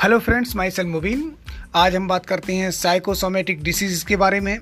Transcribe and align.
Hello 0.00 0.18
friends 0.18 0.54
myself 0.70 0.86
Mubeen. 0.86 1.32
आज 1.76 1.94
हम 1.96 2.06
बात 2.08 2.26
करते 2.26 2.54
हैं 2.54 2.70
साइकोसोमेटिक 2.70 3.62
डिसीज़ 3.62 4.04
के 4.06 4.16
बारे 4.16 4.38
में। 4.40 4.58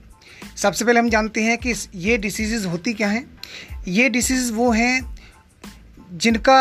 सबसे 0.56 0.84
पहले 0.84 1.00
हम 1.00 1.08
जानते 1.08 1.42
हैं 1.42 1.56
कि 1.58 1.74
ये 1.94 2.16
डिसीज़ 2.18 2.66
होती 2.66 2.92
क्या 2.92 3.08
हैं। 3.08 3.22
ये 3.88 4.08
डिसीज़ 4.08 4.52
वो 4.52 4.70
हैं 4.70 5.16
जिनका 6.12 6.58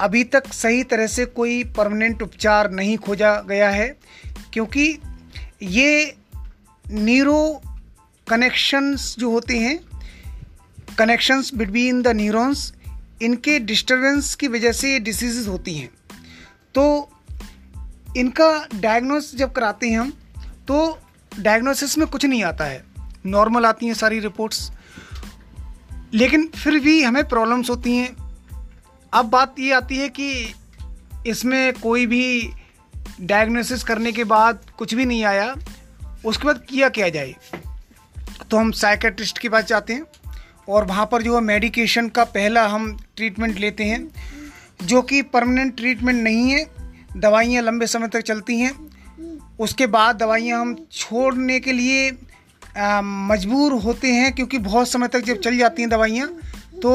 अभी 0.00 0.24
तक 0.24 0.52
सही 0.52 0.84
तरह 0.84 1.06
से 1.06 1.24
कोई 1.24 1.62
परमानेंट 1.76 2.22
उपचार 2.22 2.70
नहीं 2.70 2.96
खोजा 2.98 3.34
गया 3.48 3.70
है, 3.70 3.88
क्योंकि 4.52 4.98
ये 5.62 6.14
न्यूरो 6.86 7.62
कनेक्शंस 8.26 9.14
जो 9.18 9.30
होते 9.30 9.58
हैं 9.58 9.78
कनेक्शंस 10.98 11.54
बिटवीन 11.54 12.02
द 12.02 12.16
न्यूरॉन्स 12.16 12.72
इनके 13.22 13.58
डिस्टरबेंस 13.58 14.34
की 14.34 14.48
वजह 14.48 14.72
से 14.72 14.92
ये 14.92 14.98
डिसीज़ 15.00 15.48
होती 15.48 15.74
हैं। 15.74 15.90
तो 16.74 17.10
इनका 18.18 18.66
डायग्नोस 18.74 19.34
जब 19.36 19.52
कराते 19.52 19.88
हैं 19.88 19.98
हम 20.00 20.12
तो 20.68 20.98
डायग्नोसिस 21.32 21.98
में 21.98 22.06
कुछ 22.08 22.24
नहीं 22.24 22.42
आता 22.44 22.64
है। 22.64 22.84
नॉर्मल 23.26 23.66
आती 23.66 23.86
हैं 23.86 23.94
सारी 23.94 24.18
रिपोर्ट्स 24.18 24.70
लेकिन 26.14 26.46
फिर 26.48 26.78
भी 26.80 27.02
हमें 27.02 27.28
प्रॉब्लम्स 27.28 27.70
होती 27.70 27.96
हैं। 27.96 28.16
अब 29.12 29.26
बात 29.26 29.54
ये 29.58 29.72
आती 29.72 29.96
है 29.96 30.08
कि 30.08 30.54
इसमें 31.26 31.72
कोई 31.72 32.06
भी 32.06 32.50
डायग्नोसिस 33.20 33.84
करने 33.84 34.12
के 34.12 34.24
बाद 34.24 34.58
कुछ 34.78 34.94
भी 34.94 35.04
नहीं 35.04 35.24
आया, 35.24 35.54
उसके 36.24 36.46
बाद 36.46 36.64
किया 36.68 36.88
क्या 36.88 37.08
जाए? 37.08 37.34
तो 38.50 38.56
हम 38.56 38.70
साइकेट्रिस्ट 38.72 39.38
के 39.38 39.48
पास 39.48 39.64
जाते 39.64 39.92
हैं 39.92 40.02
और 40.68 40.84
वहाँ 40.84 41.08
पर 41.12 41.22
जो 41.22 41.34
है 41.34 41.40
मेडिकेशन 41.40 42.08
का 42.08 42.24
पहला 42.24 42.66
हम 42.68 42.98
ट्रीटमेंट 43.16 43.58
लेते 43.58 43.84
हैं, 43.84 44.08
जो 44.82 45.02
कि 45.02 45.22
परमानेंट 45.22 45.76
ट्रीटमेंट 45.76 46.22
नहीं 46.22 46.50
है 46.50 46.77
दवाइयाँ 47.16 47.62
लंबे 47.62 47.86
समय 47.86 48.08
तक 48.08 48.20
चलती 48.22 48.58
हैं। 48.60 48.72
उसके 49.60 49.86
बाद 49.88 50.16
दवाइयाँ 50.16 50.60
हम 50.60 50.74
छोड़ने 50.92 51.58
के 51.60 51.72
लिए 51.72 52.10
मजबूर 53.30 53.72
होते 53.82 54.08
हैं 54.08 54.32
क्योंकि 54.32 54.58
बहुत 54.60 54.88
समय 54.88 55.08
तक 55.08 55.20
जब 55.20 55.40
चल 55.40 55.56
जाती 55.58 55.82
हैं 55.82 55.90
दवाइयाँ 55.90 56.28
तो 56.82 56.92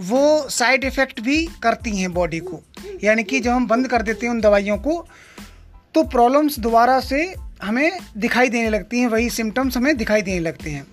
वो 0.00 0.48
साइड 0.50 0.84
इफ़ेक्ट 0.84 1.20
भी 1.20 1.44
करती 1.62 1.96
हैं 1.96 2.12
बॉडी 2.12 2.38
को। 2.40 2.60
यानी 3.04 3.24
कि 3.24 3.40
जब 3.40 3.50
हम 3.50 3.66
बंद 3.66 3.88
कर 3.88 4.02
देते 4.02 4.26
हैं 4.26 4.32
उन 4.32 4.40
दवाइयों 4.40 4.76
को 4.78 5.04
तो 5.94 6.02
प्रॉब्लम्स 6.04 6.58
दोबारा 6.58 6.98
से 7.00 7.22
हमें 7.62 7.98
दिखाई 8.16 8.48
देने 8.48 8.70
लगती 8.70 9.00
हैं, 9.00 9.06
वही 9.06 9.30
सिम्टम्स 9.30 9.76
हमें 9.76 9.96
दिखाई 9.96 10.22
देने 10.22 10.40
लगते 10.40 10.70
हैं। 10.70 10.86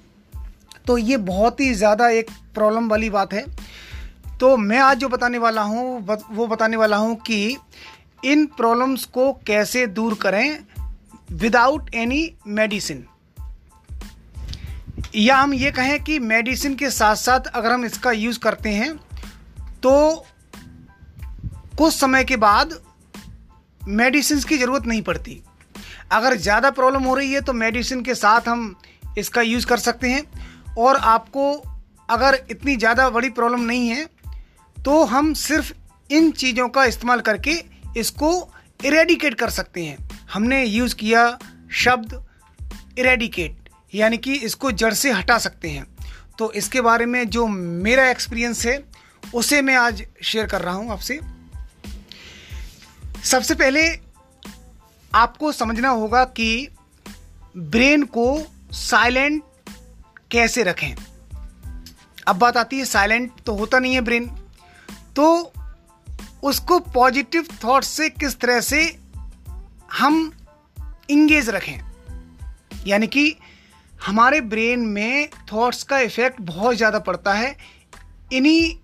तो 0.87 0.97
ये 0.97 1.17
बहुत 1.17 1.59
ही 1.59 1.73
ज़्यादा 1.73 2.09
एक 2.09 2.31
प्रॉब्लम 2.53 2.87
वाली 2.89 3.09
बात 3.09 3.33
है। 3.33 3.45
तो 4.39 4.55
मैं 4.57 4.77
आज 4.79 4.97
जो 4.97 5.09
बताने 5.09 5.37
वाला 5.37 5.61
हूँ, 5.61 6.17
वो 6.31 6.47
बताने 6.47 6.77
वाला 6.77 6.97
हूँ 6.97 7.15
कि 7.17 7.57
इन 8.23 8.45
प्रॉब्लम्स 8.57 9.05
को 9.05 9.31
कैसे 9.47 9.85
दूर 9.87 10.13
करें 10.21 10.57
विदाउट 11.33 11.93
एनी 11.95 12.29
मेडिसिन 12.47 13.05
या 15.15 15.37
हम 15.37 15.53
ये 15.53 15.71
कहें 15.71 15.99
कि 16.03 16.17
मेडिसिन 16.19 16.75
के 16.75 16.89
साथ 16.89 17.15
साथ 17.15 17.47
अगर 17.47 17.71
हम 17.71 17.85
इसका 17.85 18.11
यूज़ 18.11 18.39
करते 18.39 18.69
हैं 18.69 18.95
तो 19.83 19.93
कुछ 21.77 21.93
समय 21.93 22.23
के 22.23 22.35
बाद 22.37 22.79
मेडिसिन 23.81 24.39
की 24.39 24.57
ज़रूरत 24.57 24.85
नहीं 24.85 25.01
पड़ती। 25.01 25.41
अगर 26.11 26.35
ज़्यादा 26.37 26.69
प्रॉब्लम 26.71 27.03
हो 27.03 27.15
रही 27.15 27.31
है 27.31 27.41
तो 27.41 27.53
मेडिसिन 27.53 28.01
के 28.03 28.15
साथ 28.15 28.47
हम 28.47 28.75
इसका 29.17 29.41
यूज़ 29.41 29.65
कर 29.67 29.77
सकते 29.77 30.09
हैं। 30.09 30.23
और 30.77 30.95
आपको 30.95 31.51
अगर 32.09 32.39
इतनी 32.51 32.75
ज़्यादा 32.75 33.09
बड़ी 33.09 33.29
प्रॉब्लम 33.29 33.61
नहीं 33.61 33.89
है 33.89 34.05
तो 34.77 35.03
हम 35.05 35.33
सिर्फ़ 35.33 35.73
इन 36.09 36.31
चीज़ों 36.33 36.67
का 36.69 36.85
इस्तेमाल 36.85 37.21
करके 37.21 37.53
इसको 37.97 38.53
इरेडिकेट 38.85 39.33
कर 39.33 39.49
सकते 39.49 39.85
हैं। 39.85 40.25
हमने 40.33 40.63
यूज़ 40.65 40.95
किया 40.95 41.39
शब्द 41.71 42.25
इरेडिकेट 42.99 43.69
यानी 43.95 44.17
कि 44.17 44.33
इसको 44.33 44.71
जड़ 44.71 44.93
से 44.93 45.11
हटा 45.11 45.37
सकते 45.37 45.69
हैं। 45.69 45.85
तो 46.39 46.51
इसके 46.51 46.81
बारे 46.81 47.05
में 47.05 47.29
जो 47.29 47.47
मेरा 47.47 48.09
एक्सपीरियंस 48.09 48.65
है, 48.65 48.83
उसे 49.35 49.61
मैं 49.61 49.75
आज 49.75 50.05
शेयर 50.23 50.45
कर 50.45 50.61
रहा 50.61 50.73
हूँ 50.73 50.91
आपसे। 50.91 51.19
सबसे 53.23 53.55
पहले 53.55 53.89
आपको 55.15 55.51
समझना 55.51 55.89
होगा 55.89 56.23
कि 56.25 56.69
ब्रेन 57.57 58.03
को 58.03 58.43
साइलेंट 58.71 59.43
कैसे 60.31 60.63
रखें। 60.63 60.95
अब 62.27 62.35
बात 62.35 62.57
आती 62.57 62.77
है 62.77 62.85
साइलेंट 62.85 63.31
तो 63.45 63.53
होता 63.53 63.79
नहीं 63.79 63.93
है 63.93 64.01
ब्रेन। 64.01 64.25
तो 65.15 65.53
उसको 66.43 66.79
पॉजिटिव 66.79 67.47
थॉट 67.63 67.83
से 67.83 68.09
किस 68.09 68.39
तरह 68.39 68.59
से 68.61 68.81
हम 69.93 70.31
इंगेज 71.09 71.49
रखें? 71.49 71.79
यानी 72.87 73.07
कि 73.07 73.35
हमारे 74.05 74.41
ब्रेन 74.41 74.79
में 74.79 75.29
थॉट्स 75.53 75.83
का 75.83 75.99
इफ़ेक्ट 75.99 76.41
बहुत 76.41 76.75
ज़्यादा 76.75 76.99
पड़ता 76.99 77.33
है। 77.33 77.55
इन्हीं 78.33 78.75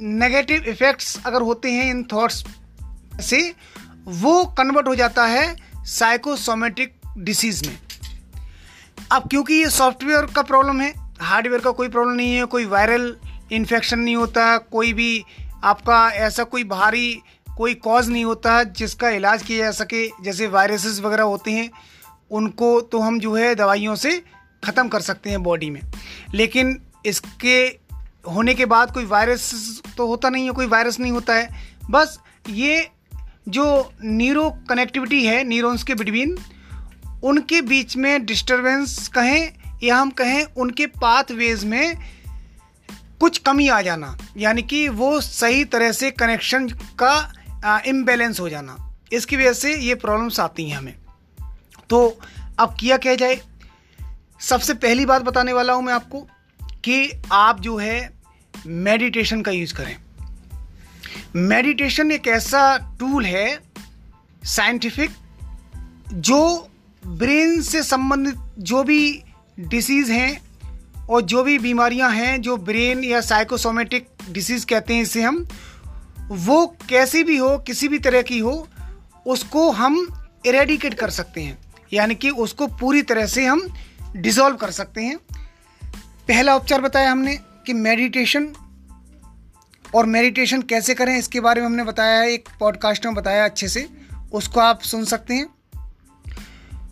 नेगेटिव 0.00 0.64
इफ़ेक्ट्स 0.64 1.20
अगर 1.26 1.42
होते 1.42 1.72
हैं 1.72 1.90
इन 1.90 2.02
थॉट्स 2.04 2.44
से, 3.20 3.54
वो 4.06 4.44
कन्वर्ट 4.58 4.88
हो 4.88 4.94
जाता 4.94 5.26
है 5.26 5.56
साइकोसोमेटिक 5.86 6.94
डिसीज़ 7.18 7.66
में। 7.68 7.78
अब 9.12 9.28
क्योंकि 9.28 9.54
ये 9.54 9.70
सॉफ्टवेयर 9.70 10.26
का 10.26 10.42
प्रॉब्लम 10.42 10.80
है 10.80 10.92
हार्डवेयर 11.20 11.60
का 11.60 11.70
कोई 11.70 11.88
प्रॉब्लम 11.88 12.14
नहीं 12.14 12.34
है, 12.34 12.44
कोई 12.44 12.64
वायरल 12.64 13.16
इन्फेक्शन 13.52 13.98
नहीं 13.98 14.16
होता, 14.16 14.56
कोई 14.58 14.92
भी 14.92 15.24
आपका 15.64 16.08
ऐसा 16.08 16.44
कोई 16.44 16.64
भारी 16.64 17.22
कोई 17.56 17.74
कॉज 17.74 18.08
नहीं 18.08 18.24
होता 18.24 18.62
जिसका 18.64 19.08
इलाज 19.10 19.42
किया 19.42 19.64
जा 19.64 19.70
सके, 19.70 20.06
जैसे 20.24 20.46
वायरसेस 20.46 21.00
वगैरह 21.00 21.22
होते 21.22 21.50
हैं, 21.50 21.70
उनको 22.30 22.80
तो 22.82 22.98
हम 22.98 23.18
जो 23.20 23.34
है 23.34 23.54
दवाइयों 23.54 23.94
से 23.94 24.10
ख़त्म 24.64 24.88
कर 24.88 25.00
सकते 25.00 25.30
हैं 25.30 25.42
बॉडी 25.42 25.70
में। 25.70 25.80
लेकिन 26.34 26.80
इसके 27.06 27.58
होने 28.30 28.54
के 28.54 28.66
बाद 28.66 28.90
कोई 28.90 29.04
वायरस 29.04 29.82
तो 29.96 30.06
होता 30.06 30.28
नहीं 30.28 30.44
है, 30.44 30.50
कोई 30.50 30.66
वायरस 30.66 31.00
नहीं 31.00 31.12
होता 31.12 31.34
है। 31.34 31.48
बस 31.90 32.18
ये 32.50 32.88
जो 33.48 33.92
न्यूरो 34.04 34.50
कनेक्टिविटी 34.68 35.24
है 35.24 35.42
न्यूरॉन्स 35.44 35.82
के 35.82 35.94
बिटवीन 35.94 36.36
उनके 37.24 37.60
बीच 37.62 37.96
में 37.96 38.24
डिस्टरबेंस 38.26 39.08
कहें 39.08 39.52
या 39.82 39.96
हम 39.96 40.10
कहें, 40.10 40.44
उनके 40.56 40.86
पाथवेज 40.86 41.64
में 41.64 41.96
कुछ 43.20 43.38
कमी 43.38 43.68
आ 43.68 43.80
जाना, 43.82 44.16
यानी 44.36 44.62
कि 44.62 44.88
वो 44.88 45.20
सही 45.20 45.64
तरह 45.64 45.92
से 45.92 46.10
कनेक्शन 46.10 46.68
का 47.02 47.82
इम्बेलेंस 47.86 48.40
हो 48.40 48.48
जाना। 48.48 48.76
इसकी 49.12 49.36
वजह 49.36 49.52
से 49.52 49.76
ये 49.76 49.94
प्रॉब्लम्स 49.94 50.40
आती 50.40 50.68
हैं 50.70 50.78
हमें। 50.78 50.94
तो 51.90 52.18
अब 52.58 52.76
किया 52.80 52.96
क्या 52.96 53.14
जाए? 53.14 53.40
सबसे 54.40 54.74
पहली 54.74 55.06
बात 55.06 55.22
बताने 55.22 55.52
वाला 55.52 55.72
हूँ 55.72 55.82
मैं 55.82 55.94
आपको 55.94 56.20
कि 56.84 57.22
आप 57.32 57.60
जो 57.60 57.76
है 57.76 58.10
मेडिटेशन 58.66 59.42
का 59.42 59.50
यूज़ 59.50 59.74
करें। 59.74 59.96
मेडिटेशन 61.36 62.12
एक 62.12 62.26
ऐसा 62.26 62.96
टूल 63.00 63.24
है 63.24 63.58
साइंटिफिक 64.44 65.10
जो 66.08 66.68
ब्रेन 67.06 67.62
से 67.62 67.82
संबंधित 67.82 68.34
जो 68.58 68.82
भी 68.82 69.22
डिसीज़ 69.60 70.12
हैं 70.12 70.47
और 71.10 71.22
जो 71.22 71.42
भी 71.42 71.58
बीमारियाँ 71.58 72.10
हैं, 72.10 72.42
जो 72.42 72.56
ब्रेन 72.56 73.04
या 73.04 73.20
साइकोसोमेटिक 73.20 74.08
डिसीज़ 74.30 74.66
कहते 74.66 74.94
हैं 74.94 75.02
इसे 75.02 75.22
हम, 75.22 75.48
वो 76.28 76.76
कैसी 76.88 77.24
भी 77.24 77.36
हो, 77.36 77.58
किसी 77.58 77.88
भी 77.88 77.98
तरह 77.98 78.22
की 78.22 78.38
हो, 78.38 78.68
उसको 79.26 79.70
हम 79.70 80.24
इरेडिकेट 80.46 80.94
कर 80.94 81.10
सकते 81.10 81.42
हैं। 81.42 81.58
यानी 81.92 82.14
कि 82.14 82.30
उसको 82.30 82.66
पूरी 82.66 83.02
तरह 83.02 83.26
से 83.26 83.44
हम 83.46 83.74
डिज़ोल्व 84.16 84.56
कर 84.56 84.70
सकते 84.70 85.02
हैं। 85.02 85.18
पहला 86.28 86.56
उपचार 86.56 86.80
बताया 86.80 87.12
हमने 87.12 87.36
कि 87.36 87.72
मेडिटेशन 87.72 88.48
और 89.94 90.06
मेडिटेशन 90.06 90.62
कैसे 90.62 90.94
करें, 90.94 91.18
इसके 91.18 91.40
बारे 91.40 91.60
में 91.60 91.68
हमने 91.68 91.84
बताया 91.84 92.20
है 92.20 92.32
एक 92.32 92.48
पॉडकास्ट 92.60 93.06
में 93.06 93.14
बताया 93.14 93.44
अच्छे 93.44 93.68
से, 93.68 93.88
उसको 94.32 94.60
आप 94.60 94.80
सुन 94.80 95.04
सकते 95.04 95.34
हैं। 95.34 95.46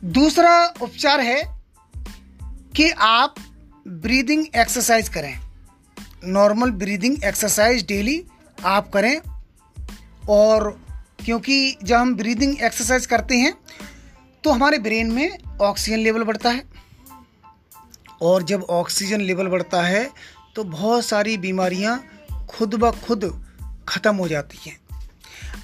दूसरा 0.05 0.75
उपचार 0.83 1.21
है 1.21 1.63
कि 2.77 2.91
आप 2.91 3.35
ब्रीदिंग 3.87 4.47
एक्सरसाइज 4.57 5.09
करें। 5.09 5.39
नॉर्मल 6.25 6.71
ब्रीदिंग 6.71 7.25
एक्सरसाइज 7.25 7.85
डेली 7.87 8.23
आप 8.59 8.89
करें। 8.91 9.21
और 10.29 10.71
क्योंकि 11.25 11.77
जब 11.83 11.97
हम 11.97 12.15
ब्रीदिंग 12.15 12.63
एक्सरसाइज 12.63 13.07
करते 13.07 13.37
हैं 13.37 13.53
तो 14.45 14.51
हमारे 14.51 14.79
ब्रेन 14.79 15.11
में 15.11 15.39
ऑक्सीजन 15.61 15.99
लेवल 15.99 16.25
बढ़ता 16.25 16.51
है। 16.51 16.63
और 18.23 18.43
जब 18.43 18.63
ऑक्सीजन 18.63 19.21
लेवल 19.21 19.49
बढ़ता 19.49 19.83
है 19.83 20.09
तो 20.57 20.65
बहुत 20.65 21.05
सारी 21.05 21.37
बीमारियाँ 21.39 22.03
खुद 22.49 22.75
ब 22.75 22.91
खुद 23.01 23.25
ख़त्म 23.89 24.15
हो 24.17 24.29
जाती 24.29 24.59
हैं। 24.67 24.79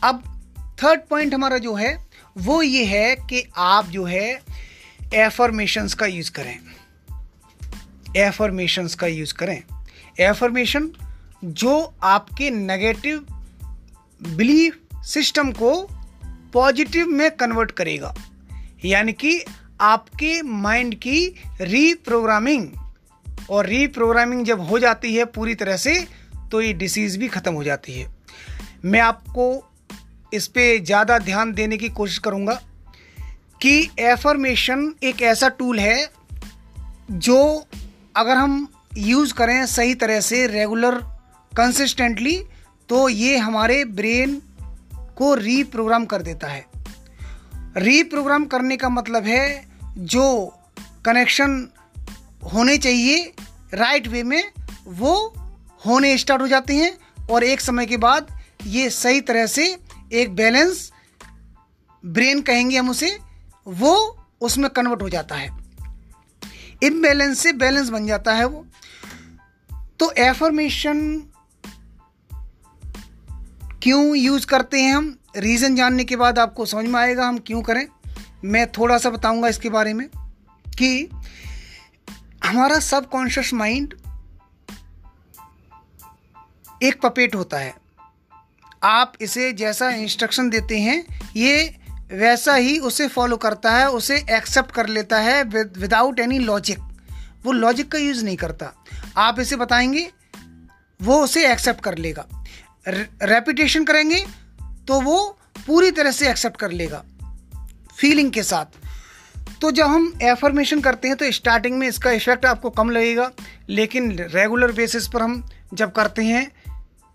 अब 0.02 0.22
थर्ड 0.82 1.00
पॉइंट 1.00 1.34
हमारा 1.34 1.58
जो 1.58 1.74
है, 1.74 1.96
वो 2.36 2.62
ये 2.62 2.84
है 2.84 3.14
कि 3.16 3.44
आप 3.56 3.86
जो 3.86 4.04
है 4.04 4.42
एफर्मेशंस 5.14 5.94
का 5.94 6.06
यूज़ 6.06 6.30
करें। 6.30 6.58
एफर्मेशंस 8.16 8.94
का 8.94 9.06
यूज़ 9.06 9.34
करें। 9.34 9.62
एफर्मेशन 10.20 10.90
जो 11.44 11.94
आपके 12.02 12.50
नेगेटिव 12.50 13.24
बिलीफ 14.20 14.78
सिस्टम 15.04 15.50
को 15.52 15.74
पॉजिटिव 16.52 17.06
में 17.06 17.30
कन्वर्ट 17.30 17.70
करेगा। 17.70 18.14
यानी 18.84 19.12
कि 19.12 19.44
आपके 19.80 20.40
माइंड 20.42 20.94
की 20.94 21.26
रीप्रोग्रामिंग 21.60 22.68
और 23.50 23.66
रीप्रोग्रामिंग 23.66 24.44
जब 24.46 24.60
हो 24.60 24.78
जाती 24.78 25.14
है 25.14 25.24
पूरी 25.24 25.54
तरह 25.54 25.76
से 25.76 25.94
तो 26.50 26.60
ये 26.60 26.72
डिसीज़ 26.72 27.18
भी 27.18 27.28
ख़त्म 27.28 27.52
हो 27.54 27.64
जाती 27.64 27.92
है। 27.92 28.06
मैं 28.84 29.00
आपको 29.00 29.46
इस 30.34 30.46
पर 30.46 30.84
ज़्यादा 30.84 31.18
ध्यान 31.18 31.52
देने 31.52 31.76
की 31.76 31.88
कोशिश 31.88 32.18
करूँगा 32.18 32.60
कि 33.62 33.90
एफर्मेशन 33.98 34.92
एक 35.02 35.22
ऐसा 35.22 35.48
टूल 35.48 35.78
है 35.78 36.08
जो 37.10 37.66
अगर 38.16 38.36
हम 38.36 38.68
यूज़ 38.96 39.34
करें 39.34 39.66
सही 39.66 39.94
तरह 39.94 40.20
से 40.20 40.46
रेगुलर 40.46 40.94
कंसिस्टेंटली 41.56 42.44
तो 42.88 43.08
ये 43.08 43.38
हमारे 43.38 43.84
ब्रेन 43.84 44.42
को 44.94 45.34
रीप्रोग्राम 45.34 46.04
कर 46.04 46.22
देता 46.22 46.46
है। 46.46 46.66
रीप्रोग्राम 47.76 48.44
करने 48.44 48.76
का 48.76 48.88
मतलब 48.88 49.24
है 49.24 49.68
जो 49.98 50.58
कनेक्शन 51.04 51.68
होने 52.54 52.78
चाहिए 52.78 53.32
राइट 53.74 54.08
वे 54.08 54.22
में 54.22 54.52
वो 54.86 55.34
होने 55.86 56.18
स्टार्ट 56.18 56.42
हो 56.42 56.48
जाते 56.48 56.76
हैं 56.76 56.98
और 57.30 57.44
एक 57.44 57.60
समय 57.60 57.86
के 57.86 57.96
बाद 57.96 58.40
ये 58.66 58.90
सही 58.90 59.20
तरह 59.20 59.46
से 59.46 59.78
एक 60.12 60.34
बैलेंस 60.34 60.92
ब्रेन 62.06 62.40
कहेंगे 62.40 62.78
हम 62.78 62.90
उसे, 62.90 63.18
वो 63.68 64.24
उसमें 64.40 64.70
कन्वर्ट 64.70 65.02
हो 65.02 65.08
जाता 65.08 65.34
है। 65.34 65.61
इम्बैलेंस 66.82 67.38
से 67.38 67.52
बैलेंस 67.52 67.88
बन 67.88 68.06
जाता 68.06 68.34
है 68.34 68.44
वो। 68.44 68.66
तो 69.98 70.10
एफर्मेशन 70.10 71.22
क्यों 73.82 74.16
यूज़ 74.16 74.46
करते 74.46 74.80
हैं 74.80 74.96
हम? 74.96 75.18
रीज़न 75.36 75.76
जानने 75.76 76.04
के 76.04 76.16
बाद 76.16 76.38
आपको 76.38 76.66
समझ 76.66 76.84
में 76.84 77.00
आएगा 77.00 77.28
हम 77.28 77.38
क्यों 77.38 77.62
करें। 77.62 77.86
मैं 78.44 78.72
थोड़ा 78.72 78.98
सा 78.98 79.10
बताऊँगा 79.10 79.48
इसके 79.48 79.68
बारे 79.68 79.94
में 79.94 80.08
कि 80.78 81.08
हमारा 82.44 82.78
सबकॉन्शियस 82.78 83.54
माइंड 83.54 83.94
एक 86.82 87.00
पपेट 87.00 87.34
होता 87.34 87.58
है। 87.58 87.74
आप 88.82 89.12
इसे 89.20 89.52
जैसा 89.52 89.90
इंस्ट्रक्शन 89.90 90.50
देते 90.50 90.78
हैं, 90.78 91.20
ये 91.36 91.81
वैसा 92.12 92.54
ही 92.54 92.78
उसे 92.78 93.06
फॉलो 93.08 93.36
करता 93.36 93.70
है, 93.70 93.88
उसे 93.90 94.16
एक्सेप्ट 94.30 94.70
कर 94.70 94.86
लेता 94.86 95.18
है 95.18 95.42
विदाउट 95.44 96.20
एनी 96.20 96.38
लॉजिक 96.38 96.78
वो 97.44 97.52
लॉजिक 97.52 97.90
का 97.92 97.98
यूज़ 97.98 98.24
नहीं 98.24 98.36
करता। 98.36 98.72
आप 99.16 99.40
इसे 99.40 99.56
बताएँगे, 99.56 100.10
वो 101.00 101.22
उसे 101.24 101.50
एक्सेप्ट 101.52 101.80
कर 101.80 101.96
लेगा। 101.98 102.26
रेपिटेशन 102.88 103.84
करेंगे 103.84 104.24
तो 104.88 105.00
वो 105.00 105.38
पूरी 105.66 105.90
तरह 105.90 106.10
से 106.10 106.28
एक्सेप्ट 106.30 106.56
कर 106.56 106.70
लेगा 106.70 107.02
फीलिंग 107.96 108.30
के 108.32 108.42
साथ। 108.42 108.66
तो 109.60 109.70
जब 109.70 109.86
हम 109.86 110.12
एफर्मेशन 110.22 110.80
करते 110.80 111.08
हैं 111.08 111.16
तो 111.16 111.30
स्टार्टिंग 111.30 111.78
में 111.78 111.88
इसका 111.88 112.10
इफ़ेक्ट 112.10 112.46
आपको 112.46 112.70
कम 112.70 112.90
लगेगा, 112.90 113.30
लेकिन 113.68 114.10
रेगुलर 114.30 114.72
बेसिस 114.72 115.08
पर 115.08 115.22
हम 115.22 115.48
जब 115.74 115.92
करते 115.92 116.24
हैं 116.24 116.50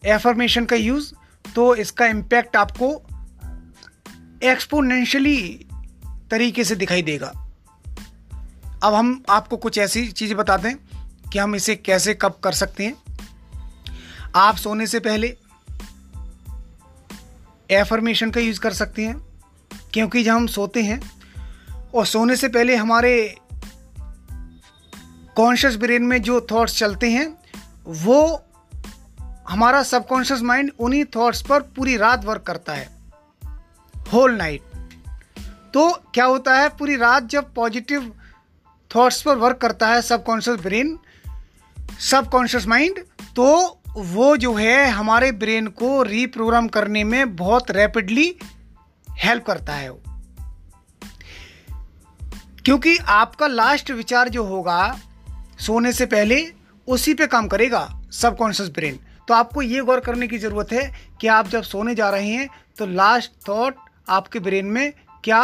एफर्मेशन 0.03 0.65
का 0.65 0.75
यूज़ 0.75 1.13
तो 1.55 1.73
इसका 1.75 2.05
इम्पैक्ट 2.05 2.55
आपको 2.55 3.06
एक्सपोनेंशियली 4.43 5.65
तरीके 6.31 6.63
से 6.63 6.75
दिखाई 6.75 7.01
देगा। 7.01 7.27
अब 8.83 8.93
हम 8.93 9.23
आपको 9.29 9.57
कुछ 9.57 9.77
ऐसी 9.77 10.07
चीज़ें 10.07 10.37
बता 10.37 10.57
दें 10.57 10.75
कि 11.33 11.39
हम 11.39 11.55
इसे 11.55 11.75
कैसे 11.75 12.13
कब 12.13 12.39
कर 12.43 12.51
सकते 12.51 12.85
हैं। 12.85 12.97
आप 14.35 14.55
सोने 14.55 14.87
से 14.87 14.99
पहले 14.99 15.37
एफर्मेशन 17.71 18.31
का 18.31 18.41
यूज़ 18.41 18.59
कर 18.59 18.73
सकते 18.73 19.05
हैं, 19.05 19.17
क्योंकि 19.93 20.23
जब 20.23 20.31
हम 20.31 20.47
सोते 20.47 20.83
हैं, 20.83 21.11
और 21.95 22.05
सोने 22.05 22.35
से 22.35 22.47
पहले 22.47 22.75
हमारे 22.75 23.37
कॉन्शियस 25.35 25.75
ब्रेन 25.75 26.03
में 26.03 26.21
जो 26.21 26.47
थॉट्स 26.51 26.77
चलते 26.77 27.11
हैं, 27.11 27.37
वो 27.87 28.45
हमारा 29.49 29.83
सबकॉन्शियस 29.83 30.41
माइंड 30.41 30.71
उन्हीं 30.79 31.05
थॉट्स 31.05 31.41
पर 31.41 31.61
पूरी 31.61 31.97
रात 31.97 32.25
वर्क 32.25 32.41
करता 32.41 32.73
है। 32.73 32.96
होल 34.13 34.35
नाइट 34.35 34.61
तो 35.73 35.91
क्या 36.13 36.25
होता 36.25 36.59
है, 36.59 36.69
पूरी 36.69 36.95
रात 36.95 37.23
जब 37.23 37.53
पॉजिटिव 37.53 38.13
थॉट्स 38.95 39.21
पर 39.21 39.35
वर्क 39.35 39.57
करता 39.57 39.87
है 39.87 40.01
सबकॉन्शियस 40.01 40.59
ब्रेन 40.59 40.99
सबकॉन्शियस 41.99 42.67
माइंड 42.67 42.99
तो 43.35 43.79
वो 43.89 44.37
जो 44.37 44.53
है 44.53 44.89
हमारे 44.89 45.31
ब्रेन 45.31 45.67
को 45.67 46.03
रीप्रोग्राम 46.03 46.67
करने 46.67 47.03
में 47.03 47.35
बहुत 47.35 47.71
रैपिडली 47.71 48.37
हेल्प 49.11 49.45
करता 49.45 49.73
है 49.73 49.91
क्योंकि 52.65 52.97
आपका 52.97 53.47
लास्ट 53.47 53.91
विचार 53.91 54.29
जो 54.29 54.43
होगा, 54.43 54.99
सोने 55.59 55.93
से 55.93 56.05
पहले 56.05 56.53
उसी 56.87 57.13
पे 57.13 57.27
काम 57.27 57.47
करेगा 57.47 58.01
सबकॉन्शियस 58.11 58.69
ब्रेन 58.69 58.99
तो 59.27 59.33
आपको 59.33 59.61
ये 59.61 59.81
गौर 59.81 59.99
करने 59.99 60.27
की 60.27 60.37
ज़रूरत 60.37 60.73
है 60.73 61.09
कि 61.21 61.27
आप 61.27 61.47
जब 61.47 61.63
सोने 61.63 61.95
जा 61.95 62.09
रहे 62.09 62.27
हैं 62.27 62.49
तो 62.77 62.85
लास्ट 62.85 63.31
थॉट 63.49 63.75
आपके 64.07 64.39
ब्रेन 64.39 64.65
में 64.65 64.91
क्या 65.23 65.39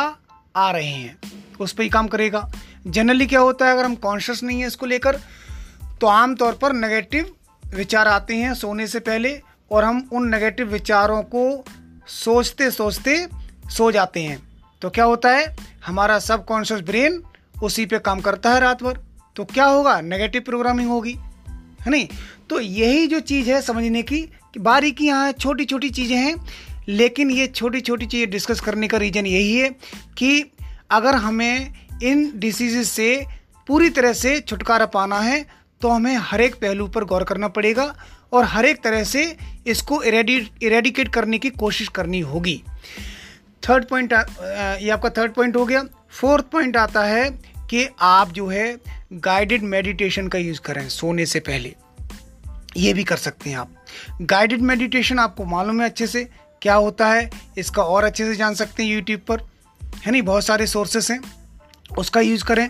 आ 0.56 0.70
रहे 0.72 0.88
हैं, 0.88 1.18
उस 1.60 1.74
पर 1.74 1.84
ही 1.84 1.90
काम 1.90 2.08
करेगा। 2.08 2.50
जनरली 2.88 3.26
क्या 3.26 3.40
होता 3.40 3.66
है, 3.66 3.72
अगर 3.72 3.86
हम 3.86 3.96
कॉन्शियस 3.98 4.44
नहीं 4.44 4.62
है 4.62 4.68
इसको 4.68 4.86
लेकर 4.86 5.20
तो 6.02 6.08
आमतौर 6.08 6.54
पर 6.54 6.74
नेगेटिव 6.74 7.32
विचार 7.64 8.08
आते 8.08 8.36
हैं 8.36 8.54
सोने 8.54 8.88
से 8.88 9.00
पहले, 9.02 9.40
और 9.72 9.84
हम 9.84 10.08
उन 10.14 10.28
नेगेटिव 10.30 10.68
विचारों 10.68 11.22
को 11.26 11.64
सोचते 12.08 12.70
सोचते 12.72 13.16
सो 13.70 13.92
जाते 13.92 14.24
हैं। 14.24 14.42
तो 14.82 14.90
क्या 14.90 15.06
होता 15.06 15.30
है, 15.30 15.56
हमारा 15.86 16.18
सबकॉन्शियस 16.20 16.82
ब्रेन 16.82 17.22
उसी 17.56 17.86
पे 17.86 18.00
काम 18.00 18.22
करता 18.22 18.54
है 18.54 18.60
रात 18.60 18.84
भर। 18.84 19.00
तो 19.36 19.46
क्या 19.46 19.66
होगा 19.66 20.00
नेगेटिव 20.02 20.42
प्रोग्रामिंग 20.42 20.90
होगी, 20.90 21.14
है 21.82 21.90
नहीं? 21.90 22.08
तो 22.50 22.60
यही 22.60 23.08
जो 23.08 23.20
चीज़ 23.22 23.50
है 23.52 23.62
समझने 23.62 24.02
की, 24.04 24.22
कि 24.22 24.60
बारीकी 24.60 25.08
यहाँ 25.08 25.32
छोटी 25.32 25.66
छोटी 25.66 25.90
चीज़ें 25.90 26.18
हैं 26.18 26.36
लेकिन 26.88 27.32
ये 27.32 27.48
छोटी 27.48 27.82
छोटी 27.82 28.06
चीज़ें 28.06 28.30
डिस्कस 28.30 28.60
करने 28.60 28.88
का 28.88 28.98
रीज़न 28.98 29.26
यही 29.26 29.56
है 29.56 29.70
कि 30.18 30.52
अगर 30.92 31.16
हमें 31.16 31.74
इन 32.04 32.32
डिसीज़ 32.36 32.82
से 32.88 33.26
पूरी 33.68 33.90
तरह 33.90 34.14
से 34.14 34.40
छुटकारा 34.40 34.86
पाना 34.86 35.20
है 35.20 35.46
तो 35.82 35.90
हमें 35.90 36.16
हर 36.22 36.42
एक 36.42 36.56
पहलू 36.56 36.88
पर 36.88 37.04
गौर 37.04 37.24
करना 37.24 37.48
पड़ेगा 37.50 37.94
और 38.34 38.44
हर 38.46 38.66
एक 38.66 38.84
तरह 38.84 39.04
से 39.04 39.24
इसको 39.68 40.02
इरेडी 40.04 40.36
इरेडिकेट 40.64 41.08
करने 41.14 41.38
की 41.38 41.50
कोशिश 41.50 41.88
करनी 41.88 42.20
होगी। 42.22 42.62
थर्ड 43.64 43.86
पॉइंट 43.86 44.14
ये 44.14 44.90
आपका 44.90 45.10
थर्ड 45.10 45.34
पॉइंट 45.34 45.56
हो 45.56 45.66
गया। 45.66 45.84
फोर्थ 46.12 46.46
पॉइंट 46.52 46.78
आता 46.78 47.04
है 47.06 47.30
कि 47.70 47.88
आप 48.02 48.32
जो 48.32 48.48
है 48.48 48.76
गाइडेड 49.14 49.64
मेडिटेशन 49.66 50.28
का 50.28 50.40
यूज़ 50.40 50.60
करें 50.62 50.88
सोने 50.90 51.26
से 51.26 51.40
पहले। 51.40 51.74
ये 52.78 52.94
भी 52.94 53.04
कर 53.04 53.18
सकते 53.18 53.50
हैं 53.50 53.58
आप। 53.58 53.86
गाइडेड 54.22 54.62
मेडिटेशन 54.62 55.20
आपको 55.20 55.46
मालूम 55.46 55.82
है 55.82 55.90
अच्छे 55.90 56.08
से। 56.08 56.28
क्या 56.64 56.74
होता 56.76 57.08
है, 57.08 57.30
इसका 57.58 57.84
और 57.84 58.04
अच्छे 58.04 58.26
से 58.26 58.36
जान 58.36 58.54
सकते 58.56 58.84
हैं 58.84 58.90
यूट्यूब 58.90 59.22
पर। 59.22 59.42
है 59.98 60.12
नहीं? 60.12 60.22
बहुत 60.22 60.46
सारे 60.46 60.68
सोर्सेस 60.68 61.10
हैं, 61.12 61.20
उसका 61.98 62.22
यूज़ 62.22 62.44
करें। 62.44 62.70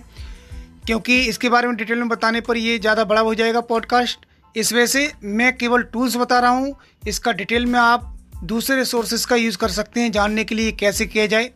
क्योंकि 0.86 1.22
इसके 1.24 1.50
बारे 1.50 1.68
में 1.68 1.76
डिटेल 1.76 1.98
में 1.98 2.08
बताने 2.10 2.42
पर 2.42 2.58
ये 2.58 2.78
ज़्यादा 2.80 3.04
बड़ा 3.04 3.22
हो 3.22 3.34
जाएगा 3.36 3.62
पॉडकास्ट 3.62 4.26
इस 4.56 4.72
वजह 4.74 4.86
से 4.86 5.12
मैं 5.24 5.56
केवल 5.58 5.84
टूल्स 5.84 6.16
बता 6.16 6.40
रहा 6.40 6.52
हूँ, 6.52 6.76
इसका 7.08 7.32
डिटेल 7.32 7.66
में 7.66 7.80
आप 7.80 8.10
दूसरे 8.44 8.86
सोर्सेस 8.86 9.26
का 9.26 9.36
यूज़ 9.36 9.58
कर 9.58 9.70
सकते 9.70 10.02
हैं, 10.02 10.12
जानने 10.12 10.44
के 10.44 10.56
लिए 10.56 10.72
कैसे 10.72 11.06
किया 11.06 11.26
जाए। 11.28 11.50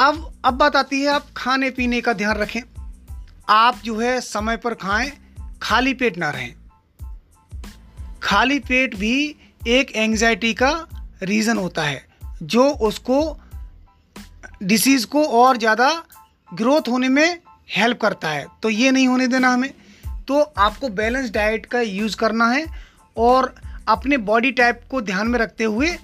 अब 0.00 0.32
अब 0.44 0.54
बात 0.54 0.76
आती 0.76 1.00
है, 1.00 1.08
आप 1.08 1.26
खाने 1.36 1.70
पीने 1.70 2.00
का 2.00 2.12
ध्यान 2.12 2.36
रखें। 2.36 2.60
आप 3.48 3.80
जो 3.84 3.98
है, 4.00 4.20
समय 4.20 4.56
पर 4.56 4.74
खाएँ, 4.74 5.12
खाली 5.62 5.94
पेट 5.94 6.18
ना 6.18 6.30
रहें। 6.30 6.54
खाली 8.22 8.58
पेट 8.58 8.96
भी 8.96 9.36
एक 9.66 9.90
एंजाइटी 9.96 10.52
का 10.54 10.70
रीज़न 11.22 11.58
होता 11.58 11.82
है, 11.82 12.04
जो 12.42 12.68
उसको 12.68 13.38
डिसीज़ 14.62 15.06
को 15.06 15.24
और 15.34 15.56
ज़्यादा 15.56 15.90
ग्रोथ 16.48 16.88
होने 16.88 17.08
में 17.08 17.38
हेल्प 17.68 18.00
करता 18.00 18.28
है। 18.28 18.46
तो 18.62 18.70
ये 18.70 18.90
नहीं 18.90 19.08
होने 19.08 19.26
देना 19.26 19.48
हमें। 19.48 19.72
तो 20.28 20.40
आपको 20.58 20.88
बैलेंस 20.90 21.30
डाइट 21.30 21.66
का 21.66 21.80
यूज़ 21.80 22.16
करना 22.16 22.48
है 22.50 22.66
और 23.16 23.54
अपने 23.88 24.16
बॉडी 24.16 24.50
टाइप 24.52 24.80
को 24.90 25.00
ध्यान 25.02 25.28
में 25.28 25.38
रखते 25.38 25.64
हुए 25.64 25.96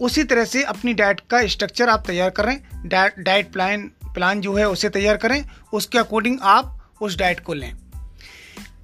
उसी 0.00 0.24
तरह 0.24 0.44
से 0.44 0.62
अपनी 0.64 0.94
डाइट 0.94 1.20
का 1.30 1.46
स्ट्रक्चर 1.46 1.88
आप 1.88 2.02
तैयार 2.06 2.30
करें। 2.30 2.58
डाइट 2.86 3.52
प्लान 3.52 3.90
प्लान 4.14 4.40
जो 4.40 4.54
है 4.54 4.68
उसे 4.68 4.88
तैयार 4.88 5.16
करें। 5.16 5.44
उसके 5.72 5.98
अकॉर्डिंग 5.98 6.38
आप 6.42 6.76
उस 7.00 7.16
डाइट 7.18 7.40
को 7.40 7.54
लें। 7.54 7.72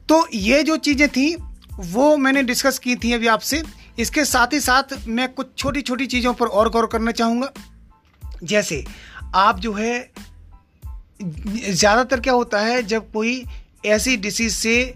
तो 0.09 0.27
ये 0.35 0.63
जो 0.63 0.77
चीज़ें 0.79 1.09
थी, 1.09 1.35
वो 1.77 2.17
मैंने 2.17 2.43
डिस्कस 2.43 2.79
की 2.79 2.97
थी 2.97 3.13
अभी 3.13 3.27
आपसे। 3.27 3.63
इसके 3.99 4.25
साथ 4.25 4.53
ही 4.53 4.61
साथ 4.61 4.95
मैं 5.09 5.33
कुछ 5.35 5.55
छोटी 5.59 5.83
छोटी 5.83 6.07
चीज़ों 6.07 6.33
पर 6.35 6.47
और 6.49 6.71
गौर 6.71 6.87
करना 6.87 7.13
चाहूँगा। 7.13 7.53
जैसे, 8.43 8.85
आप 9.35 9.59
जो 9.61 9.73
है, 9.73 10.11
ज़्यादातर 11.21 12.21
क्या 12.21 12.33
होता 12.33 12.61
है, 12.61 12.83
जब 12.83 13.11
कोई 13.13 13.45
ऐसी 13.87 14.17
डिसीज 14.17 14.53
से 14.53 14.95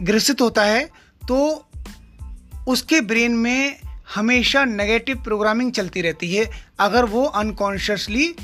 ग्रसित 0.00 0.40
होता 0.40 0.62
है 0.64 0.84
तो 1.22 1.64
उसके 2.68 3.00
ब्रेन 3.00 3.32
में 3.36 3.78
हमेशा 4.14 4.64
नेगेटिव 4.64 5.22
प्रोग्रामिंग 5.24 5.72
चलती 5.72 6.00
रहती 6.00 6.34
है, 6.34 6.48
अगर 6.80 7.04
वो 7.04 7.24
अनकॉन्शियसली 7.24 8.34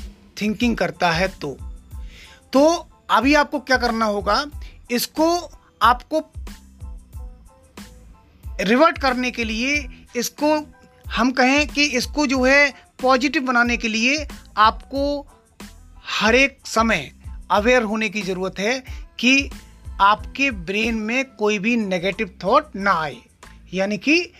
थिंकिंग 0.41 0.75
करता 0.77 1.11
है 1.11 1.27
तो। 1.41 1.57
तो 2.53 2.65
अभी 3.09 3.33
आपको 3.35 3.59
क्या 3.59 3.77
करना 3.77 4.05
होगा, 4.05 4.45
इसको 4.91 5.29
आपको 5.81 6.19
रिवर्ट 8.59 8.97
करने 8.97 9.31
के 9.31 9.43
लिए 9.43 9.87
इसको 10.15 10.55
हम 11.05 11.31
कहें 11.31 11.67
कि 11.67 11.83
इसको 11.97 12.25
जो 12.27 12.43
है 12.43 12.73
पॉजिटिव 13.01 13.43
बनाने 13.43 13.77
के 13.77 13.87
लिए 13.87 14.27
आपको 14.57 15.27
हर 16.09 16.35
एक 16.35 16.57
समय 16.65 17.11
अवेयर 17.51 17.83
होने 17.83 18.09
की 18.09 18.21
ज़रूरत 18.21 18.59
है 18.59 18.83
कि 19.19 19.49
आपके 20.01 20.51
ब्रेन 20.51 20.95
में 20.95 21.25
कोई 21.25 21.59
भी 21.59 21.75
नेगेटिव 21.77 22.37
थॉट 22.43 22.75
ना 22.75 22.91
आए। 22.91 23.17
यानी 23.73 23.97
कि 23.97 24.33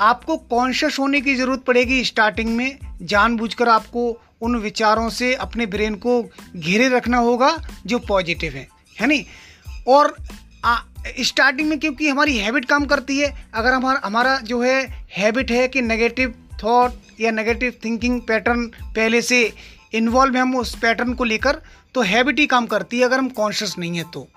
आपको 0.00 0.36
कॉन्शियस 0.36 0.98
होने 0.98 1.20
की 1.20 1.34
ज़रूरत 1.34 1.60
पड़ेगी 1.60 2.04
स्टार्टिंग 2.04 2.56
में। 2.56 2.78
जानबूझकर 3.02 3.68
आपको 3.68 4.20
उन 4.42 4.56
विचारों 4.56 5.08
से 5.10 5.34
अपने 5.34 5.66
ब्रेन 5.66 5.94
को 5.94 6.22
घेरे 6.56 6.88
रखना 6.88 7.18
होगा 7.18 7.56
जो 7.86 7.98
पॉजिटिव 7.98 8.52
है। 8.52 8.66
है 9.00 9.06
नहीं 9.06 9.24
और 9.88 10.16
स्टार्टिंग 11.20 11.68
में 11.68 11.78
क्योंकि 11.80 12.08
हमारी 12.08 12.36
हैबिट 12.36 12.64
काम 12.64 12.84
करती 12.84 13.18
है, 13.18 13.34
अगर 13.54 13.72
हमारा 13.72 14.00
हमारा 14.04 14.38
जो 14.38 14.60
है 14.62 15.06
हैबिट 15.16 15.50
है 15.50 15.66
कि 15.68 15.82
नेगेटिव 15.82 16.34
थॉट 16.64 17.20
या 17.20 17.30
नेगेटिव 17.30 17.74
थिंकिंग 17.84 18.20
पैटर्न 18.20 18.66
पहले 18.96 19.22
से 19.22 19.42
इन्वॉल्व 19.94 20.36
है 20.36 20.42
हम 20.42 20.56
उस 20.56 20.74
पैटर्न 20.78 21.12
को 21.14 21.24
लेकर 21.24 21.60
तो 21.94 22.02
हैबिट 22.02 22.38
ही 22.38 22.46
काम 22.46 22.66
करती 22.66 22.98
है 22.98 23.04
अगर 23.04 23.18
हम 23.18 23.28
कॉन्शियस 23.28 23.74
नहीं 23.78 23.96
है 23.96 24.04
तो। 24.10 24.28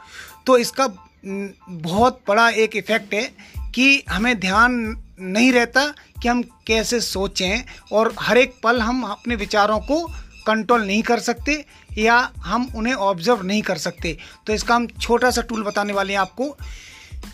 तो 0.46 0.58
इसका 0.58 0.88
बहुत 1.26 2.20
बड़ा 2.28 2.50
एक 2.50 2.76
इफ़ेक्ट 2.76 3.14
है 3.14 3.24
कि 3.76 4.04
हमें 4.10 4.40
ध्यान 4.40 4.74
नहीं 5.20 5.52
रहता 5.52 5.86
कि 6.22 6.28
हम 6.28 6.42
कैसे 6.68 7.00
सोचें 7.00 7.64
और 7.92 8.14
हर 8.20 8.38
एक 8.38 8.54
पल 8.64 8.82
हम 8.82 9.04
अपने 9.04 9.36
विचारों 9.36 9.80
को 9.80 10.06
कंट्रोल 10.48 10.86
नहीं 10.88 11.02
कर 11.04 11.20
सकते 11.20 11.66
या 11.98 12.32
हम 12.38 12.70
उन्हें 12.76 12.94
ऑब्ज़र्व 12.94 13.42
नहीं 13.42 13.62
कर 13.62 13.78
सकते। 13.78 14.18
तो 14.48 14.54
इसका 14.54 14.76
हम 14.76 14.88
छोटा 14.88 15.32
सा 15.32 15.42
टूल 15.42 15.64
बताने 15.64 15.94
वाले 15.94 16.14
हैं 16.14 16.20
आपको 16.20 16.50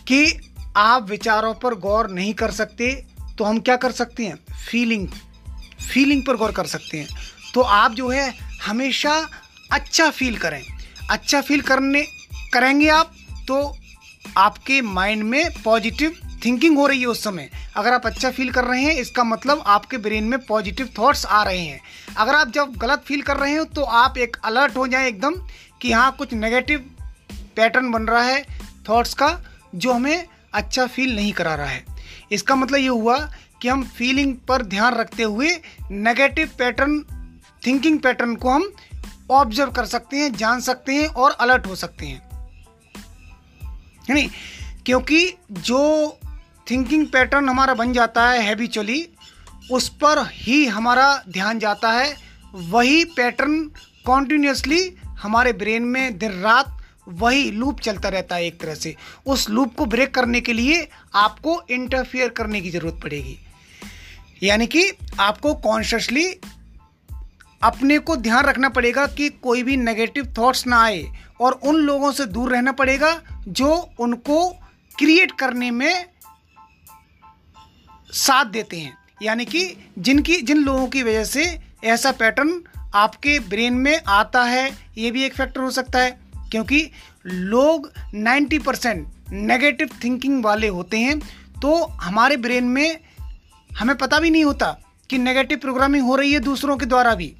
कि 0.08 0.50
आप 0.76 1.08
विचारों 1.10 1.54
पर 1.54 1.74
गौर 1.74 2.10
नहीं 2.10 2.34
कर 2.34 2.50
सकते 2.50 2.94
तो 3.38 3.44
हम 3.44 3.58
क्या 3.58 3.76
कर 3.76 3.92
सकते 3.92 4.24
हैं? 4.24 4.36
फीलिंग 4.70 5.08
फीलिंग 5.92 6.22
पर 6.26 6.36
गौर 6.36 6.52
कर 6.52 6.66
सकते 6.66 6.98
हैं। 6.98 7.08
तो 7.54 7.60
आप 7.60 7.92
जो 7.92 8.08
है, 8.08 8.32
हमेशा 8.66 9.28
अच्छा 9.72 10.10
फील 10.10 10.36
करें। 10.36 10.62
अच्छा 11.10 11.40
फील 11.40 11.60
करने, 11.60 12.02
करेंगे 12.52 12.88
आप 12.88 13.14
तो 13.48 13.76
आपके 14.36 14.80
माइंड 14.80 15.22
में 15.22 15.62
पॉजिटिव 15.62 16.31
थिंकिंग 16.44 16.76
हो 16.78 16.86
रही 16.86 17.00
है 17.00 17.06
उस 17.06 17.22
समय। 17.24 17.50
अगर 17.76 17.92
आप 17.92 18.06
अच्छा 18.06 18.30
फील 18.30 18.50
कर 18.52 18.64
रहे 18.64 18.82
हैं, 18.82 18.94
इसका 18.94 19.24
मतलब 19.24 19.62
आपके 19.66 19.98
ब्रेन 19.98 20.24
में 20.24 20.38
पॉजिटिव 20.38 20.88
थॉट्स 20.98 21.24
आ 21.26 21.42
रहे 21.42 21.60
हैं। 21.60 21.80
अगर 22.16 22.34
आप 22.34 22.48
जब 22.48 22.76
गलत 22.76 23.02
फील 23.06 23.22
कर 23.22 23.36
रहे 23.36 23.54
हो 23.56 23.64
तो 23.66 23.82
आप 23.82 24.18
एक 24.18 24.36
अलर्ट 24.44 24.76
हो 24.76 24.86
जाए 24.86 25.08
एकदम 25.08 25.34
कि 25.80 25.92
हाँ 25.92 26.10
कुछ 26.12 26.32
नेगेटिव 26.34 26.90
पैटर्न 27.56 27.90
बन 27.90 28.02
रहा 28.02 28.22
है 28.22 28.44
थॉट्स 28.88 29.14
का, 29.14 29.38
जो 29.74 29.92
हमें 29.92 30.26
अच्छा 30.52 30.86
फील 30.86 31.14
नहीं 31.16 31.32
करा 31.32 31.54
रहा 31.54 31.66
है। 31.66 31.84
इसका 32.32 32.54
मतलब 32.54 32.78
ये 32.78 32.88
हुआ 32.88 33.18
कि 33.62 33.68
हम 33.68 33.82
फीलिंग 33.88 34.34
पर 34.48 34.62
ध्यान 34.62 34.94
रखते 34.94 35.22
हुए 35.22 35.50
नेगेटिव 35.90 36.50
पैटर्न 36.58 36.98
थिंकिंग 37.62 37.98
पैटर्न 38.00 38.34
को 38.36 38.50
हम 38.50 38.72
ऑब्ज़र्व 39.30 39.70
कर 39.70 39.86
सकते 39.86 40.16
हैं, 40.16 40.32
जान 40.32 40.60
सकते 40.60 40.94
हैं 40.94 41.06
और 41.08 41.30
अलर्ट 41.30 41.66
हो 41.66 41.76
सकते 41.76 42.06
हैं। 42.06 42.20
है 44.08 44.14
नहीं 44.14 44.28
क्योंकि 44.86 45.34
जो 45.52 46.18
थिंकिंग 46.70 47.06
पैटर्न 47.06 47.48
हमारा 47.48 47.74
बन 47.74 47.92
जाता 47.92 48.28
है 48.30 48.42
हैबिचुअली 48.42 49.08
उस 49.70 49.88
पर 49.88 50.26
ही 50.32 50.66
हमारा 50.66 51.22
ध्यान 51.28 51.58
जाता 51.58 51.90
है। 51.90 52.14
वही 52.54 53.04
पैटर्न 53.04 53.70
कॉन्टीन्यूसली 54.06 54.96
हमारे 55.04 55.52
ब्रेन 55.52 55.82
में 55.82 56.18
दिन 56.18 56.32
रात 56.32 56.78
वही 57.08 57.50
लूप 57.50 57.80
चलता 57.80 58.08
रहता 58.08 58.36
है 58.36 58.46
एक 58.46 58.60
तरह 58.60 58.74
से। 58.74 58.94
उस 59.26 59.50
लूप 59.50 59.74
को 59.74 59.86
ब्रेक 59.86 60.14
करने 60.14 60.40
के 60.40 60.52
लिए 60.52 60.88
आपको 61.14 61.62
इंटरफियर 61.70 62.28
करने 62.28 62.60
की 62.60 62.70
ज़रूरत 62.70 63.00
पड़ेगी। 63.02 63.38
यानी 64.42 64.66
कि 64.66 64.92
आपको 65.20 65.54
कॉन्शियसली 65.54 66.26
अपने 67.62 67.98
को 67.98 68.16
ध्यान 68.16 68.44
रखना 68.44 68.68
पड़ेगा 68.68 69.06
कि 69.06 69.28
कोई 69.28 69.62
भी 69.62 69.76
नेगेटिव 69.76 70.34
थॉट्स 70.38 70.66
ना 70.66 70.82
आए 70.82 71.04
और 71.40 71.52
उन 71.52 71.76
लोगों 71.76 72.12
से 72.12 72.24
दूर 72.26 72.52
रहना 72.52 72.72
पड़ेगा 72.72 73.20
जो 73.48 73.90
उनको 73.98 74.48
क्रिएट 74.98 75.32
करने 75.32 75.70
में 75.70 76.11
साथ 78.12 78.44
देते 78.44 78.78
हैं। 78.78 78.98
यानी 79.22 79.44
कि 79.44 79.76
जिनकी, 79.98 80.36
जिन 80.36 80.56
लोगों 80.56 80.86
की 80.86 81.02
वजह 81.02 81.24
से 81.24 81.60
ऐसा 81.84 82.12
पैटर्न 82.12 82.62
आपके 82.94 83.38
ब्रेन 83.38 83.74
में 83.74 84.00
आता 84.08 84.44
है, 84.44 84.72
ये 84.98 85.10
भी 85.10 85.24
एक 85.24 85.34
फैक्टर 85.34 85.60
हो 85.60 85.70
सकता 85.70 85.98
है। 85.98 86.20
क्योंकि 86.50 86.90
लोग 87.26 87.92
90 88.14 88.58
परसेंट 88.58 89.08
नेगेटिव 89.30 89.90
थिंकिंग 90.04 90.44
वाले 90.44 90.68
होते 90.68 90.98
हैं 90.98 91.18
तो 91.62 91.84
हमारे 91.84 92.36
ब्रेन 92.36 92.64
में 92.64 93.00
हमें 93.78 93.96
पता 93.96 94.18
भी 94.18 94.30
नहीं 94.30 94.44
होता 94.44 94.78
कि 95.10 95.18
नेगेटिव 95.18 95.58
प्रोग्रामिंग 95.58 96.06
हो 96.06 96.16
रही 96.16 96.32
है 96.32 96.40
दूसरों 96.40 96.76
के 96.76 96.86
द्वारा 96.86 97.14
भी। 97.14 97.36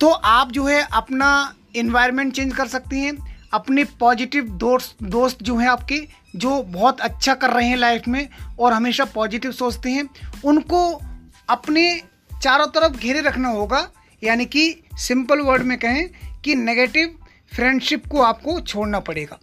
तो 0.00 0.08
आप 0.10 0.52
जो 0.52 0.64
है 0.64 0.88
अपना 0.92 1.54
इन्वायरमेंट 1.76 2.34
चेंज 2.34 2.56
कर 2.56 2.68
सकते 2.68 2.96
हैं 2.96 3.27
अपने 3.52 3.84
पॉजिटिव 3.84 4.44
दोस्त 4.44 4.96
दोस्त 5.02 5.42
जो 5.42 5.56
हैं 5.56 5.68
आपके, 5.68 6.08
जो 6.36 6.62
बहुत 6.62 7.00
अच्छा 7.00 7.34
कर 7.34 7.50
रहे 7.50 7.68
हैं 7.68 7.76
लाइफ 7.76 8.08
में 8.08 8.28
और 8.58 8.72
हमेशा 8.72 9.04
पॉजिटिव 9.04 9.52
सोचते 9.52 9.90
हैं, 9.90 10.08
उनको 10.44 11.00
अपने 11.48 12.02
चारों 12.42 12.66
तरफ़ 12.66 12.96
घेरे 12.96 13.20
रखना 13.20 13.48
होगा। 13.48 13.90
यानी 14.22 14.44
कि 14.46 14.82
सिंपल 14.94 15.40
वर्ड 15.40 15.62
में 15.62 15.78
कहें 15.78 16.08
कि 16.44 16.54
नेगेटिव 16.54 17.18
फ्रेंडशिप 17.54 18.06
को 18.06 18.22
आपको 18.22 18.60
छोड़ना 18.60 19.00
पड़ेगा। 19.00 19.38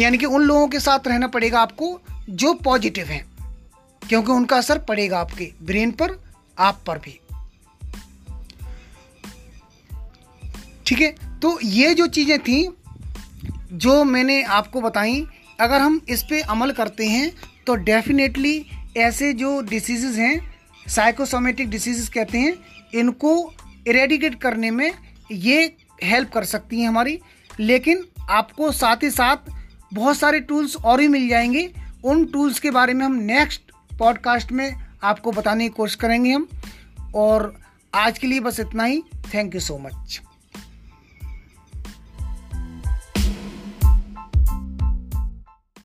यानी 0.00 0.18
कि 0.18 0.26
उन 0.26 0.42
लोगों 0.42 0.68
के 0.68 0.80
साथ 0.80 1.06
रहना 1.06 1.26
पड़ेगा 1.26 1.60
आपको 1.60 2.00
जो 2.30 2.54
पॉजिटिव 2.54 3.06
हैं, 3.06 3.24
क्योंकि 4.08 4.32
उनका 4.32 4.56
असर 4.56 4.78
पड़ेगा 4.78 5.18
आपके 5.18 5.52
ब्रेन 5.62 5.90
पर, 5.90 6.18
आप 6.58 6.80
पर 6.86 6.98
भी। 6.98 7.18
ठीक 10.86 11.00
है? 11.00 11.31
तो 11.42 11.60
ये 11.62 11.94
जो 11.94 12.06
चीज़ें 12.06 12.38
थी, 12.38 12.76
जो 13.72 14.04
मैंने 14.04 14.42
आपको 14.42 14.80
बताई, 14.80 15.26
अगर 15.60 15.80
हम 15.80 16.00
इस 16.08 16.22
पर 16.22 16.42
अमल 16.42 16.70
करते 16.70 17.06
हैं 17.06 17.32
तो 17.66 17.74
डेफिनेटली 17.74 18.66
ऐसे 18.96 19.32
जो 19.32 19.60
डिसीज़ 19.60 20.20
हैं 20.20 20.54
साइकोसोमेटिक 20.88 21.70
डिसीज़ 21.70 22.10
कहते 22.10 22.38
हैं, 22.38 22.56
इनको 22.94 23.52
इरेडिकेट 23.86 24.34
करने 24.34 24.70
में 24.70 24.92
ये 25.32 25.76
हेल्प 26.04 26.32
कर 26.32 26.44
सकती 26.44 26.80
हैं 26.80 26.88
हमारी। 26.88 27.20
लेकिन 27.60 28.04
आपको 28.30 28.72
साथ 28.72 28.96
ही 29.02 29.10
साथ 29.10 29.36
बहुत 29.94 30.16
सारे 30.16 30.40
टूल्स 30.40 30.76
और 30.76 30.98
भी 30.98 31.08
मिल 31.08 31.28
जाएँगे। 31.28 31.72
उन 32.04 32.24
टूल्स 32.24 32.60
के 32.60 32.70
बारे 32.70 32.94
में 32.94 33.06
हम 33.06 33.12
नेक्स्ट 33.12 33.62
पॉडकास्ट 33.98 34.52
में 34.52 34.76
आपको 35.02 35.32
बताने 35.32 35.64
की 35.64 35.68
कोशिश 35.68 35.94
करेंगे 35.94 36.32
हम। 36.32 36.48
और 37.14 37.60
आज 37.94 38.18
के 38.18 38.26
लिए 38.26 38.40
बस 38.40 38.60
इतना 38.60 38.84
ही। 38.84 39.02
Thank 39.34 39.54
you 39.54 39.60
so 39.60 39.78
much 39.78 40.20